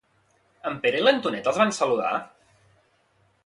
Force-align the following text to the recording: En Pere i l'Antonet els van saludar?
En 0.69 0.79
Pere 0.85 1.01
i 1.03 1.05
l'Antonet 1.07 1.51
els 1.53 1.61
van 1.65 1.77
saludar? 1.81 2.17